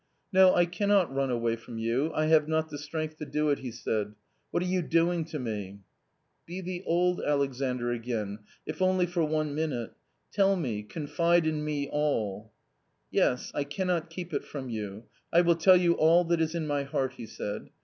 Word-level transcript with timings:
"No, 0.33 0.55
I 0.55 0.65
cannot 0.65 1.13
run 1.13 1.29
away 1.29 1.55
from 1.55 1.77
you; 1.77 2.11
I 2.15 2.25
have 2.25 2.47
not 2.47 2.69
the 2.71 2.79
strength 2.79 3.17
to 3.19 3.25
do 3.25 3.51
it," 3.51 3.59
he 3.59 3.69
said;" 3.71 4.15
what 4.49 4.63
are 4.63 4.65
you 4.65 4.81
doing 4.81 5.25
to 5.25 5.37
me?"" 5.37 5.81
Be 6.47 6.59
the 6.59 6.81
old 6.87 7.21
Alexandr 7.21 7.91
again, 7.91 8.39
if 8.65 8.81
only 8.81 9.05
for 9.05 9.23
one 9.23 9.53
minute. 9.53 9.93
Tell 10.33 10.55
me, 10.55 10.81
confide 10.81 11.45
in 11.45 11.63
me 11.63 11.87
all." 11.87 12.51
u 13.11 13.19
Yes, 13.19 13.51
I 13.53 13.63
cannot 13.63 14.09
keep 14.09 14.33
it 14.33 14.43
from 14.43 14.71
you; 14.71 15.03
I 15.31 15.41
will 15.41 15.53
tell 15.55 15.77
you 15.77 15.93
all 15.93 16.23
that 16.23 16.41
is 16.41 16.55
in 16.55 16.65
my 16.65 16.81
heart," 16.81 17.13
he 17.17 17.27
said. 17.27 17.69